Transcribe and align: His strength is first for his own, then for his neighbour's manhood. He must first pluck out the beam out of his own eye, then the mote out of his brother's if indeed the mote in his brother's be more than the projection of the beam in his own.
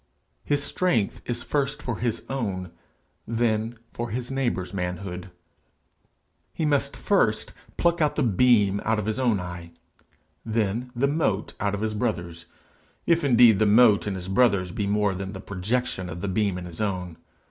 His 0.43 0.63
strength 0.63 1.21
is 1.27 1.43
first 1.43 1.83
for 1.83 1.97
his 1.99 2.23
own, 2.27 2.71
then 3.27 3.77
for 3.93 4.09
his 4.09 4.31
neighbour's 4.31 4.73
manhood. 4.73 5.29
He 6.51 6.65
must 6.65 6.97
first 6.97 7.53
pluck 7.77 8.01
out 8.01 8.15
the 8.15 8.23
beam 8.23 8.81
out 8.83 8.97
of 8.97 9.05
his 9.05 9.19
own 9.19 9.39
eye, 9.39 9.73
then 10.43 10.91
the 10.95 11.05
mote 11.05 11.53
out 11.59 11.75
of 11.75 11.81
his 11.81 11.93
brother's 11.93 12.47
if 13.05 13.23
indeed 13.23 13.59
the 13.59 13.67
mote 13.67 14.07
in 14.07 14.15
his 14.15 14.27
brother's 14.27 14.71
be 14.71 14.87
more 14.87 15.13
than 15.13 15.33
the 15.33 15.39
projection 15.39 16.09
of 16.09 16.21
the 16.21 16.27
beam 16.27 16.57
in 16.57 16.65
his 16.65 16.81
own. 16.81 17.17